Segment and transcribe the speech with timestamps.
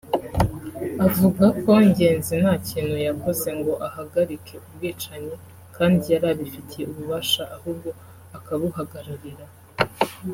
[1.07, 5.35] Avuga ko Ngenzi nta kintu yakoze ngo ahagarike ubwicanyi
[5.75, 7.89] kandi yari abifitiye ububasha ahubwo
[8.37, 9.45] akabuhagararira